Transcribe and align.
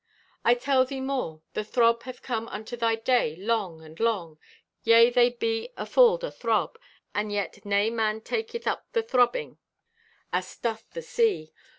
"I 0.43 0.55
tell 0.55 0.83
thee 0.83 0.99
more. 0.99 1.43
The 1.53 1.63
throb 1.63 2.01
hath 2.01 2.23
come 2.23 2.47
unto 2.47 2.75
thy 2.75 2.95
day 2.95 3.35
long 3.35 3.83
and 3.83 3.99
long. 3.99 4.39
Yea, 4.81 5.11
they 5.11 5.29
be 5.29 5.69
afulled 5.77 6.23
o' 6.23 6.31
throb, 6.31 6.79
and 7.13 7.31
yet 7.31 7.63
nay 7.63 7.91
man 7.91 8.21
taketh 8.21 8.65
up 8.65 8.87
the 8.93 9.03
throbbing 9.03 9.59
as 10.33 10.57
doth 10.57 10.89
the 10.93 11.03
sea. 11.03 11.53